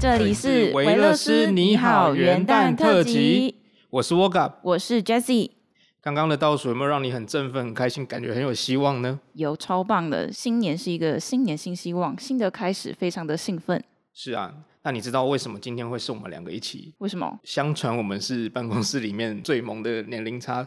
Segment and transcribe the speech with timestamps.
[0.00, 3.54] 这里是维勒斯你好元旦特辑，
[3.90, 5.50] 我是 Woga，我是 Jessie。
[6.00, 9.20] 刚刚的倒数有没有让你很振奋、很开心，感觉很有希望呢？
[9.34, 13.84] 有超棒的，新年是一个新年新希望，新的开始，非常的兴奋。
[14.14, 14.54] 是啊，
[14.84, 16.94] 那你知道为什么今天会是我们两个一起？
[16.96, 17.38] 为什么？
[17.44, 20.66] 相传我们是办公室里面最萌的年龄差。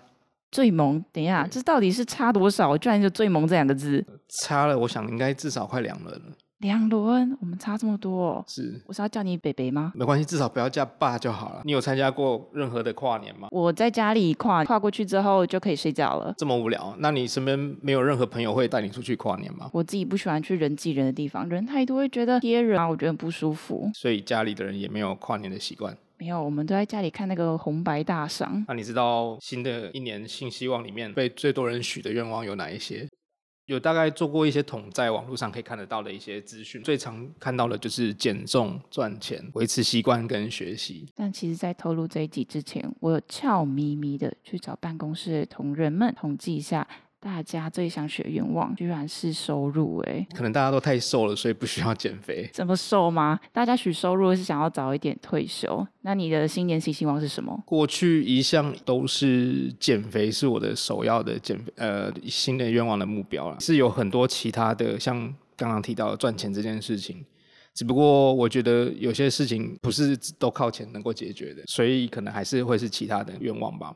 [0.52, 1.04] 最萌？
[1.11, 2.77] 等一下，这到底是差多少？
[2.77, 4.05] 居然就最萌这两个字？
[4.29, 6.36] 差了，我想应该至少快两轮了。
[6.63, 9.91] 两轮，我们差这么多，是我是要叫你北北吗？
[9.95, 11.62] 没关系，至少不要叫爸就好了。
[11.66, 13.49] 你有参加过任何的跨年吗？
[13.52, 16.34] 我在家里跨跨过去之后就可以睡觉了。
[16.38, 16.95] 这么无聊？
[16.99, 19.70] 那你身边没有任何朋友会带你出去跨年吗？
[19.73, 23.91] 我自己不喜欢去人挤人的地方，人太多会觉得贴人啊，我觉得很不舒服。
[23.94, 25.94] 所以家里的人也没有跨年的习惯。
[26.17, 28.64] 没有，我们都在家里看那个红白大赏。
[28.70, 33.05] 那你知道新的一年新希望里面被最多人许的愿望有哪一些？
[33.66, 41.08] 有大概做过一些统，在网络上可以看得到的一些资讯，最常看到的就是减重、赚钱、维持习惯跟学习。
[41.16, 46.88] 但其实，在透露这一集之前，我有悄咪咪的去找办公室的同仁们统计一下。
[47.23, 52.49] 大家最想学愿望居然是收入哎，可能大家都太瘦了，所以不需要减肥。
[52.52, 53.39] 怎么瘦吗？
[53.53, 55.88] 大家许收入是想要早一点退休。
[56.01, 57.63] 那你的新年新希望是什么？
[57.66, 63.57] 过去一向都是减肥是我的首要的减肥呃新的愿望的目标了。
[63.61, 67.23] 是有很多其他的，像刚刚提到的赚钱这件事情，
[67.73, 73.95] 只不过我觉得有些事情不是都靠钱能够解决的，所以可能还是会是其他的愿望吧。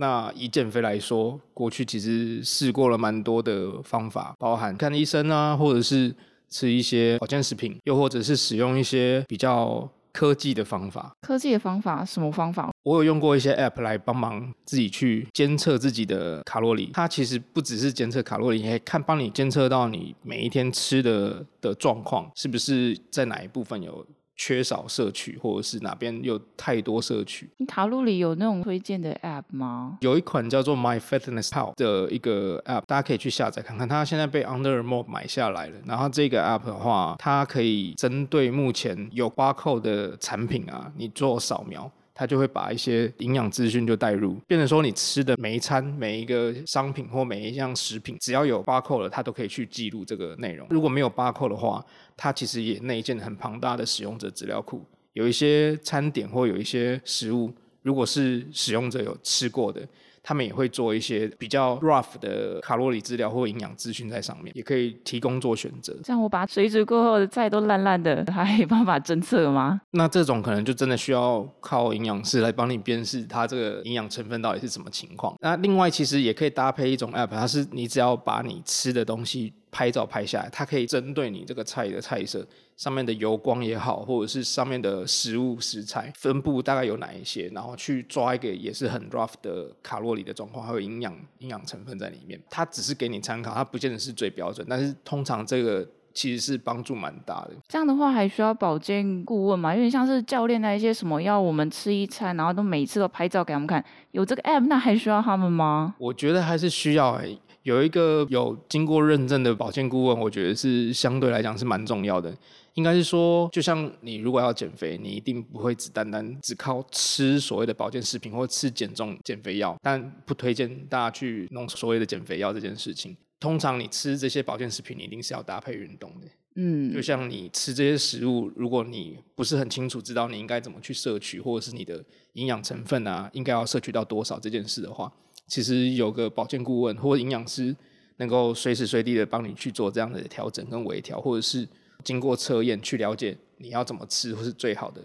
[0.00, 6.14] 那以减肥来说，过去其实试过了蛮多的方法，包含看医生啊，或者是
[6.48, 11.12] 吃一些保健食品，又或者是使用一些比较科技的方法。
[11.22, 12.04] 科技的方法？
[12.04, 12.70] 什么方法？
[12.84, 16.90] 我有用过一些 App 来帮忙自己去监测自己的卡路里。
[16.94, 24.06] 它其实不只是监测卡路里，也看帮你监测到你每一天吃的的状况，是不是在哪一部分有。
[24.38, 27.50] 缺少摄取，或者是哪边有太多摄取？
[27.58, 29.98] 你卡路里有那种推荐的 App 吗？
[30.00, 33.86] 有一款叫做 My Fitness Pal 的一个 App，大家可以去下载看看。
[33.86, 35.76] 它现在被 Under Armour 买下来了。
[35.84, 41.90] 然后这个 App 的话，它可以针对目前有挂扣的产品啊，你做扫描。
[42.18, 50.66] 他就会把一些营养资讯就带入，变成说你吃的每一餐、每一个商品或每一样食品，只要有八扣了，它都可以去记录这个内容。
[50.68, 51.84] 如果没有八扣的话，
[52.16, 59.86] 它其实也内建很庞大的使用者资料库，有一些餐点或有一些食物，如果是使用者有吃过的。
[60.28, 65.96] 他们也会做一些比较 rough 的卡路里资料或营养资讯在上面，也可以提供做选择。
[66.04, 69.80] 这样我把水煮过后的菜都烂烂的，还有办法侦测吗？
[69.92, 75.34] 那这种可能就真的需要靠营养师来帮你辨识它这个营养成分到底是什么情况。
[75.40, 82.46] 那另外其实也可以搭配一种 app，它是你只要把你吃的东西拍照拍下来，它可以针对你这个菜的菜色。
[82.76, 92.40] 上面的油光也好，或者是上面的食物食材分布大概有哪一些，然后去抓一个也是很 rough 的卡路里的状况，还有营养营养成分在里面。
[92.48, 97.50] 它只是给你参考，它不见得是最标准，但是通常这个其实是帮助蛮大的。
[97.66, 99.74] 这样的话还需要保健顾问吗？
[99.74, 103.84] 有点像是教练那一些什么要我们吃一餐，然后都每次都拍照给他们看。
[104.12, 105.96] 有这个 app，那还需要他们吗？
[105.98, 107.36] 我觉得还是需要诶。
[107.68, 112.34] 有一个有经过认证的保健顾问，我觉得是相对来讲是蛮重要的。
[112.72, 123.14] 应该是说，就像你如果要减肥，你一定不会只单单只靠吃所谓的保健食品或吃减重减肥药，但不推荐大家去弄所谓的减肥药这件事情。
[123.38, 126.26] 通常你吃这些保健食品，你一定是要搭配运动的。
[126.54, 132.02] 嗯，就像你吃这些食物，如果你不是很清楚知道你应该怎么去摄取，或者是你的
[132.32, 135.12] 营养成分啊，应该要摄取到多少这件事的话，
[135.48, 137.74] 其实有个保健顾问或营养师
[138.18, 141.66] 能够随时随地的帮你去做这样的调整跟微调，或者是。
[142.04, 145.02] 经过测验去了解你要怎么吃或是最好的，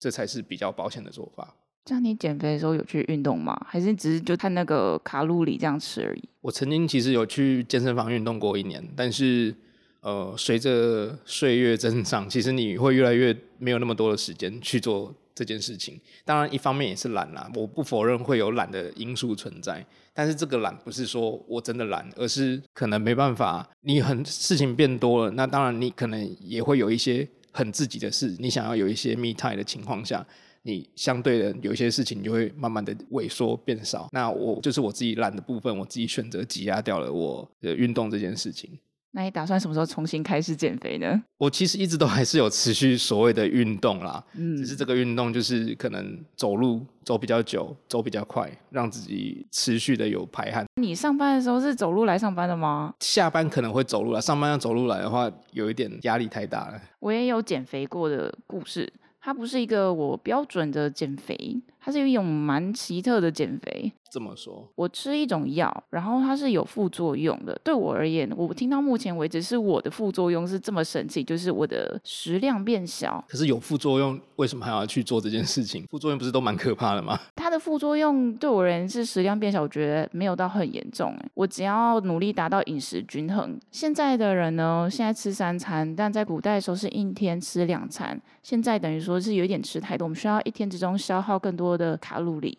[0.00, 1.54] 这才是比较保险的做法。
[1.84, 3.56] 这样你减肥的时候有去运动吗？
[3.64, 6.28] 还是只是就看那个卡路里这样吃而已？
[6.40, 9.54] 我曾经其实有去健身房运动过一年，但是
[10.00, 15.14] 呃，随着岁月增长，其实你会越来越没有那么多的时间去做。
[15.34, 30.26] 这件事情，当然一方面也是懒啦，我不否认会有懒的因素存在，但是这个懒不是说我真的懒，而是可能没办法，你很事情变多了，那当然你可能也会有一些很自己的事，你想要有一些 me time 的情况下，
[30.62, 38.78] 你相对的有一些事情就会慢慢的萎缩变少，那我就是我自己懒的部分，我自己选择挤压掉了我的运动这件事情。
[39.14, 41.22] 那你打算什么时候重新开始减肥呢？
[41.36, 50.64] 我其实一直都还是有持续所谓的运动啦，嗯，只是这个运动就是可能走路走比较久，走比较快，让自己持续的有排汗。
[50.80, 52.94] 你上班的时候是走路来上班的吗？
[53.00, 56.80] 下班可能会走路来，上班要走路来的话，有一点压力太大了。
[57.00, 58.90] 我也有减肥过的故事。
[59.24, 63.92] 它不是一个我标准的减肥，它是一种蛮奇特的减肥。
[64.12, 67.58] 这么说，我吃一种药，然后它是有副作用的。
[67.64, 73.24] 对我而言，我听到目前为止是我的副作用是这么神奇，就是我的食量变小。
[73.26, 75.86] 可是有副作用，为什么还要去做这件事情？
[75.88, 77.18] 副作用不是都蛮可怕的吗？
[77.36, 81.16] 它的副作用对我而言是食量变小，我觉得没有到很严重。
[81.32, 83.58] 我只要努力达到饮食均衡。
[83.70, 92.58] 现在的人呢，现在吃三餐，但在古代的时候是一天吃两餐，现在等于说是有一点吃太多，我们需要一天之中消耗更多的卡路里。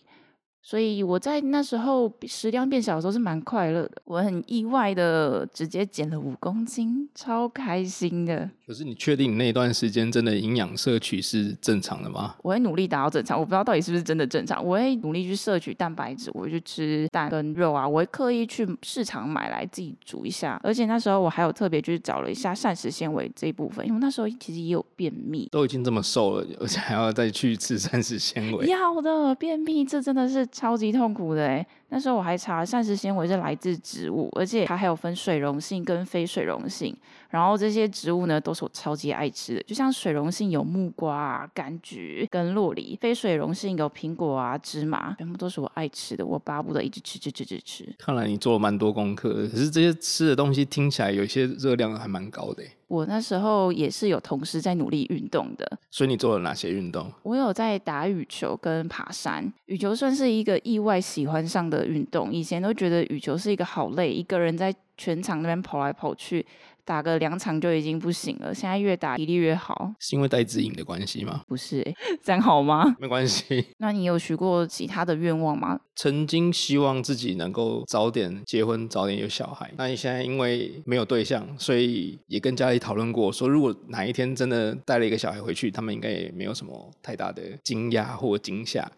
[0.66, 8.50] 所以我在那时候食量变小的时候是蛮快乐的，我很意外的直接减了五公斤，超开心的。
[8.66, 12.36] 可是你确定你那段时间真的营养摄取是正常的吗？
[12.42, 14.64] 我会努力达到正常，我不知道到底是不是真的正常。
[14.66, 20.58] 我会努力去摄取蛋白质，我会去吃蛋跟肉啊，我会刻意去市场买来自己煮一下。
[20.64, 28.66] 而且那时候我还有特别去找了一下膳食纤维这一部分，因为那时候其实也有便秘，都已经这么瘦了，而且还要再去吃膳食纤维。
[28.68, 30.48] 要的，便秘这真的是。
[30.54, 31.68] 超级痛苦的哎。
[31.94, 36.98] 那时候我还查膳食纤维是来自植物，而且它还有分水溶性跟非水溶性。
[37.30, 46.26] 然后这些植物呢，都是我超级爱吃的，就像水溶性有木瓜、啊、柑橘跟洛梨，非水溶性有苹果啊、芝麻，全部都是我爱吃的。
[46.26, 47.96] 我巴不得一直吃吃吃吃吃。
[48.00, 52.64] 看来你做了蛮多功课，可是这些吃的东西听起来有些热量还蛮高的。
[52.88, 55.80] 我那时候也是有同时在努力运动的。
[55.90, 57.12] 所以你做了哪些运动？
[57.24, 59.52] 我有在打羽球跟爬山。
[59.66, 61.83] 羽球算是一个意外喜欢上的。
[61.86, 66.46] 运动以前都觉得羽球是一个好累，一个人在全场那边跑来跑去，
[66.86, 68.54] 打个两场就已经不行了。
[68.54, 71.42] 现在越打体力越好，是因为戴资颖的关系吗？
[71.48, 71.84] 不是，
[72.24, 72.96] 这样好吗？
[73.02, 73.66] 没关系。
[73.78, 75.80] 那你有许过其他的愿望吗？
[75.96, 79.72] 曾经希望自己能够早点结婚，早点有小孩。
[79.78, 88.90] 那你现在因为没有对象，所以也跟家里讨论过，说如果哪一天真的带了一个小孩回去，他们应该也没有什么太大的惊讶或惊吓。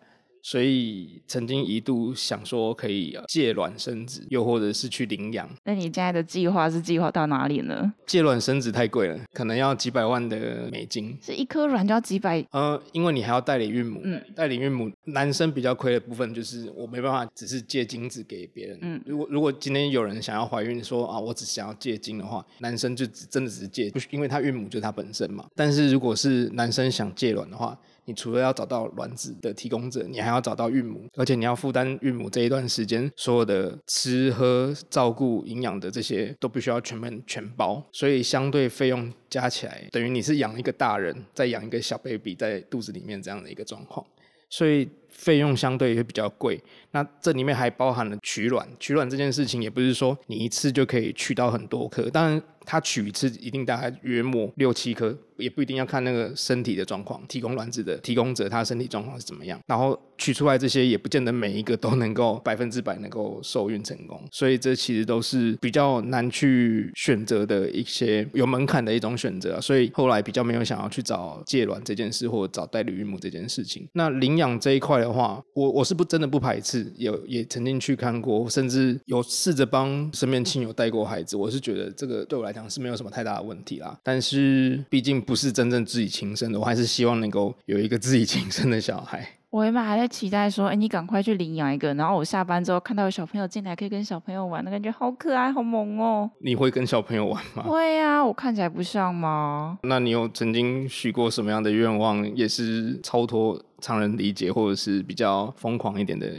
[0.46, 5.50] 所以曾经一度想说可以借卵生子，又或者是去领养。
[5.64, 7.92] 那你现在的计划是计划到哪里呢？
[8.06, 11.18] 借卵生子太贵了，可能要几百万的美金。
[11.20, 12.46] 是一颗卵就要几百？
[12.52, 14.02] 呃，因为你还要代理孕母。
[14.04, 18.78] 嗯，代理孕母，男生比较亏的部分就是我没办法只是借精子给别人。
[18.84, 25.48] 嗯，如果如果今天有人想要怀孕，说啊我只想要借精的话，男生就只真的只是借，不因为他孕母就是他本身嘛。
[25.56, 27.76] 但是如果是男生想借卵的话，
[28.06, 37.84] 你除了要找到卵子的提供者，你还要找到孕母，而且你要负担孕母这一段时间所有的吃喝、照顾、营养的这些，都必须要全面全包。
[37.92, 44.06] 所以相对费用加起来，等于你是养一个大人，再养一个小 baby 在肚子里面这样的一个状况，
[44.50, 46.62] 所以费用相对会比较贵。
[46.92, 52.42] 那这里面还包含了取卵，取卵这件事情也不是说你一次就可以取到很多颗，当然。
[52.68, 57.22] 它取一次一定大概约莫六七颗，也不一定要看那个身体的状况。
[57.28, 59.60] 提供卵子的提供者，他身体状况是怎么样？
[59.68, 64.20] 然后取出来这些，也不见得每一个都能够 百分之百能够受孕成功。
[64.32, 69.62] 所以这其实都是比较难去选择的一些有门槛的一种选择。
[69.62, 73.88] 所以后来比较没有想要去找借卵这件事，或找代理孕母这件事情。
[73.94, 81.38] 那领养这一块的话，我我是不真的不排斥，有也曾经去看过，甚至有试着帮身边亲友带过孩子。
[81.38, 82.56] 我是觉得这个对我来。
[82.56, 89.28] 讲是没有什么太大的问题啦，但是毕竟不是真正自己亲生的，我还是希望能够有一个自己亲生的小孩。
[89.56, 96.30] 我原本还在期待说，哎，你赶快去领养一个，然后我下班之后看到有小朋友进来，可以跟小朋友玩，那感觉好可爱、好萌哦。
[96.42, 97.64] 你会跟小朋友玩吗？
[97.64, 99.80] 会啊，我看起来不像吗？
[99.84, 106.30] 那你有曾经许过什么样的愿望，也是超脱常人理解，或者是比较疯狂一点的？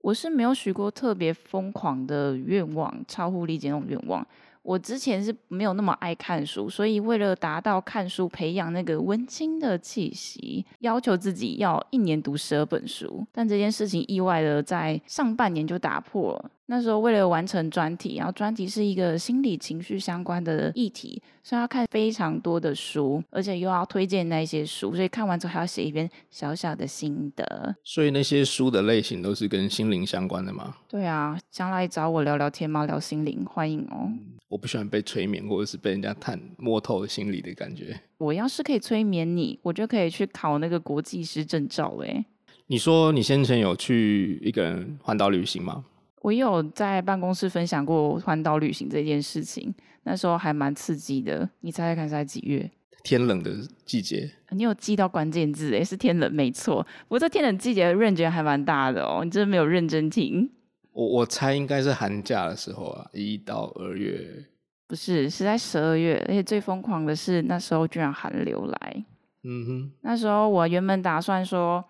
[0.00, 4.26] 我是没有许过特别疯狂的愿望，超乎理解那种愿望。
[4.62, 13.26] 我之前是没有那么爱看书，所以为了达到看书、培养那个文青的气息，要求自己要一年读十二本书。
[13.32, 16.50] 但这件事情意外的在上半年就打破了。
[16.70, 27.74] 那时候为了完成专题，然后专题是一个心理情绪相关的议题，所以要看非常多的书，而且又要推荐那些书，所以看完之后还要写一篇小小的心得。
[27.82, 30.76] 所以那些书的类型都是跟心灵相关的吗？
[30.86, 32.84] 对啊，将来找我聊聊天吗？
[32.84, 34.12] 聊心灵，欢迎哦。
[34.48, 37.98] 我不喜欢被催眠或者是被人家探摸透心理的感觉。
[38.18, 42.22] 我要是可以催眠你，我就可以去考那个国际师证照哎。
[42.66, 45.82] 你说你先前有去一个人环岛旅行吗？
[46.22, 51.48] 我有在办公室分享过环岛旅行这件事情，那时候还蛮刺激的。
[51.60, 52.70] 你猜猜看，是在几月？
[53.04, 53.52] 天冷的
[53.84, 54.28] 季节。
[54.50, 56.82] 你有记到关键字诶，是天冷，没错。
[57.06, 60.50] 不过这天冷季节的 range 还蛮大的哦，你真的没有认真听。
[60.92, 64.44] 我我猜应该是寒假的时候啊，一到二月。
[64.88, 69.04] 不是，是在十二月，而且最疯狂的是那时候居然寒流来。
[69.44, 71.84] 嗯哼，那时候我原本打算说，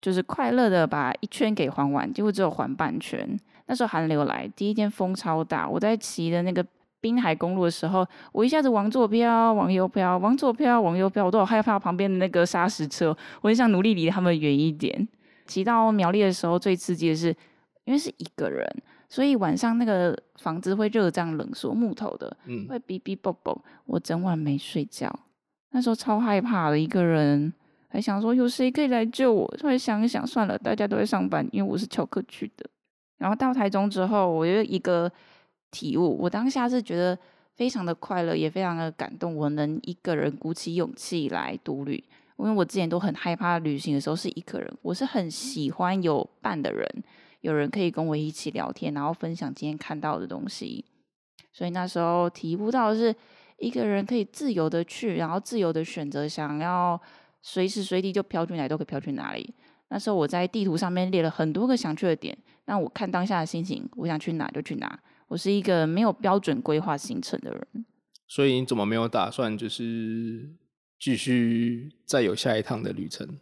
[0.00, 3.38] 就是快乐的把一圈给还完，结果只有还半圈。
[3.68, 6.64] 那时候寒流来，第一天风超大，我在骑的那个
[7.00, 15.06] 滨海公路的时候，我一下子往左飘，往右飘，往左飘，往右飘，我都好害怕旁边的那个砂石车，我就想努力离他们远一点。
[15.46, 17.28] 骑到苗栗的时候，最刺激的是，
[17.84, 18.66] 因为是一个人，
[19.08, 25.14] 所以晚上那个房子会热胀冷缩，木头的，嗯，会哔哔啵啵，我整晚没睡觉。
[25.70, 27.52] 那时候超害怕的，一个人，
[27.88, 29.46] 还想说有谁可以来救我。
[29.62, 32.68] 后来想一想，算了，大家都在上班，因为我是翘课去的。
[33.18, 35.10] 然后到台中之后，我有一个
[35.70, 37.18] 体悟，我当下是觉得
[37.54, 39.36] 非常的快乐，也非常的感动。
[39.36, 42.02] 我能一个人鼓起勇气来独旅，
[42.38, 46.88] 因为我之前都很害怕旅行的时候是一个人，我是很喜欢有伴的人，
[47.42, 50.84] 有人可以跟我一起聊天，然后分享今天看到的东西。
[51.52, 53.14] 所以那时候体悟到的是。
[53.60, 56.96] 一个人可以自由的去，然后自由的选择，想要
[57.42, 59.52] 随时随地就飘去哪里都可以飘去哪里。
[59.88, 65.00] 那时候我在地图上面列了很多个想去的点，那我看当下的心情，我想去哪就去哪。
[65.26, 67.84] 我是一个没有标准规划行程的人。
[68.28, 70.48] 所以你怎么没有打算就是
[71.00, 73.40] 继续再有下一趟的旅程？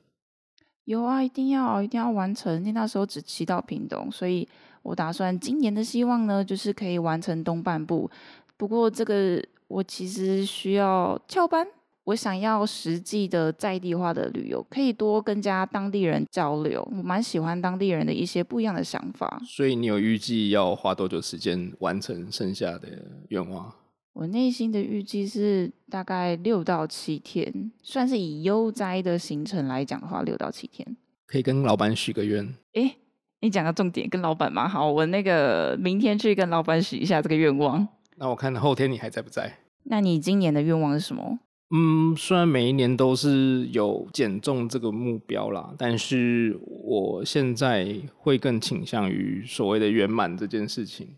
[0.85, 2.62] 有啊，一定要一定要完成。
[2.62, 4.49] 那那时候只骑到屏东，所以
[4.83, 8.11] 我打算今年的希望呢，就是可以完成东半部。
[8.56, 9.45] 不过这个。
[9.68, 11.66] 我其实需要翘班，
[12.06, 16.86] 我想要实际的在地化的旅游，可以多跟加当地人交流。
[16.96, 19.42] 我蛮喜欢当地人的一些不一样的想法。
[19.44, 22.88] 所以你有预计要花多久时间完成剩下的
[23.30, 23.75] 愿望？
[24.12, 30.96] 我内心的预计是大概六到七天，算是以悠哉的行程来讲的话，六到七天。
[31.26, 32.54] 可以跟老板许个愿。
[32.75, 32.96] 诶，
[33.40, 34.68] 你讲个重点，跟老板吗？
[34.68, 37.88] 好，我那个明天去跟老板许一下这个愿望。
[38.14, 39.58] 那我看后天你还在不在？
[39.88, 41.40] 那你今年的愿望是什么？
[41.70, 51.08] 嗯，虽然每一年都是有减重这个目标啦，但是我现在会更倾向于所谓的圆满这件事情。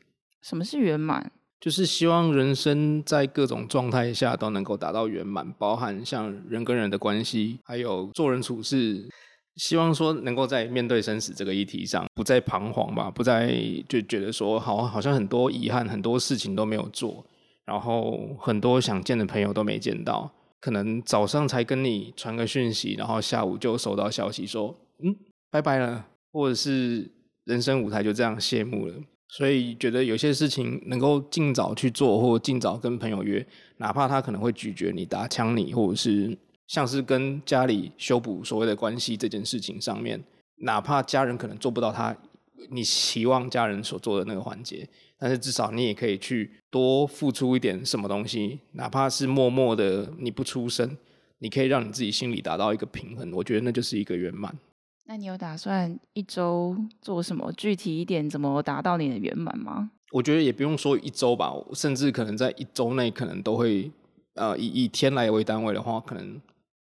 [0.40, 1.30] 什么是圆满？
[1.60, 9.08] 就是希望人生在各种状态下都能够达到圆满，包含像人跟人的关系，还有做人处事。
[9.56, 13.52] 希望说能够在面对生死这个议题上，不再彷徨吧，不再
[13.88, 17.26] 就觉得说好好像很多遗憾，很多事情都没有做，
[17.64, 25.14] 然后很多想见的朋友都没见到，可能早上才跟你传个讯息，然后下午就收到消息说嗯
[25.50, 27.10] 拜拜了，或者是
[27.44, 28.94] 人生舞台就这样谢幕了。
[29.28, 33.46] 所以觉得有些事情能够尽早去做，或尽早跟朋友约，
[33.76, 36.38] 哪怕他可能会拒绝你、打枪你，或者是。
[36.68, 40.22] 像是跟家里修补所谓的关系这件事情上面，
[40.58, 42.14] 哪怕家人可能做不到他
[42.68, 44.86] 你期望家人所做的那个环节，
[45.18, 50.96] 但是至少你也可以去多付出一点什么东西，哪怕是默默的你不出声，
[51.38, 54.56] 你可以让你自己心里达到一个平衡，我觉得那就是一个圆满。
[55.06, 57.52] 那你有打算一周做什么？
[57.52, 59.90] 具体一点，怎么达到你的圆满吗？
[60.12, 63.90] 我觉得也不用说一周吧，甚至可能在一周内，可能都会
[64.34, 66.40] 呃以以天来为单位的话，可能。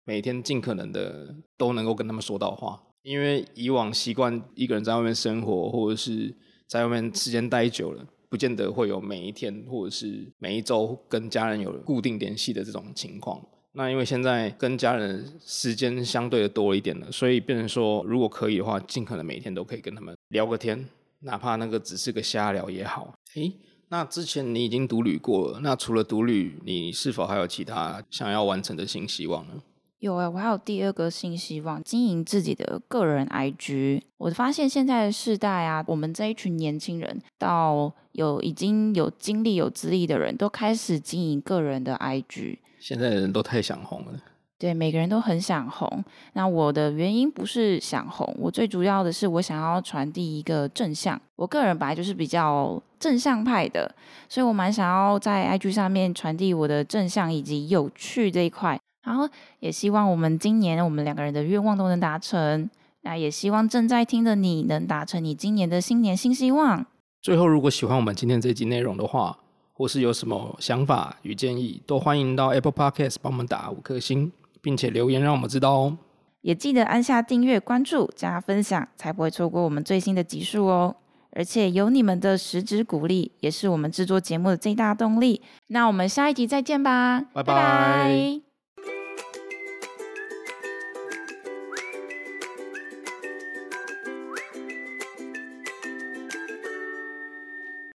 [0.04, 6.34] 每天尽可能的都能够跟他们说到话，因为以往习惯一个人在外面生活，或者是
[6.66, 13.38] 在外面时间待久了，不见得会有每一天或者是每一周跟家人有固定联系的这种情况。
[13.72, 20.82] 那因为现在跟家人时间相对的多一点了，所以变成说，如果可以的话，尽可能每天都可以跟他们聊个天，
[21.20, 23.12] 哪怕那个只是个瞎聊也好。
[23.34, 23.52] 诶，
[23.90, 29.62] 那之前你已经独旅过了，那除了独旅，你是否还有其他想要完成的新希望呢？
[30.02, 34.02] 有哎，我还有第二个新希望，经营自己的个人 IG。
[34.18, 42.58] 我发现现在的世代啊，我们这一群年轻人，到有已经有经历、有资历的人都开始经营个人的 IG。
[42.80, 44.18] 现在的人都太想红了，
[44.58, 46.04] 对，每个人都很想红。
[46.32, 51.20] 那我的原因不是想红，我最主要的是我想要传递一个正向。
[51.36, 53.94] 我个人本来就是比较正向派的，
[54.28, 58.80] 所以我蛮想要在 IG 上面传递我的正向以及有趣这一块。
[59.02, 59.28] 然后
[59.60, 62.68] 也希望我们今年我们两个人的愿望都能达成。
[63.02, 66.86] 那也希望正在听的你能达成你今年的新年新希望。
[67.20, 69.36] 最后，如果喜欢我们今天这集内容的话，
[69.72, 74.30] 或是有什么想法与建议，都欢迎到 Apple Podcast 帮我们打五颗星，
[74.60, 75.98] 并且留言让我们知道哦。
[76.42, 80.94] 也记得按下订阅、关注、加分享，才不会错过我们最新的集数哦。
[81.34, 85.40] 而且有你们的实质鼓励，也是我们制作节目的最大动力。
[85.68, 88.51] 那我们下一集再见吧，拜拜。